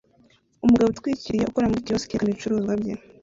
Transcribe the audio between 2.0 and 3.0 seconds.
yerekana ibicuruzwa bye